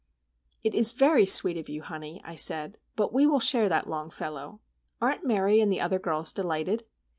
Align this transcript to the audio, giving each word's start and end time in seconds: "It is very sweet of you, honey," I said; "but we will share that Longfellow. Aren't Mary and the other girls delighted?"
"It 0.63 0.73
is 0.73 0.93
very 0.93 1.27
sweet 1.27 1.57
of 1.59 1.69
you, 1.69 1.83
honey," 1.83 2.21
I 2.23 2.33
said; 2.33 2.79
"but 2.95 3.13
we 3.13 3.27
will 3.27 3.39
share 3.39 3.69
that 3.69 3.85
Longfellow. 3.85 4.59
Aren't 4.99 5.27
Mary 5.27 5.61
and 5.61 5.71
the 5.71 5.81
other 5.81 5.99
girls 5.99 6.33
delighted?" 6.33 6.83